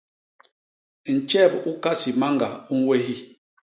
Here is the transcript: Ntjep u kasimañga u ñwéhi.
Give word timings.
Ntjep 1.13 1.51
u 1.69 1.71
kasimañga 1.83 2.49
u 2.71 2.73
ñwéhi. 2.79 3.15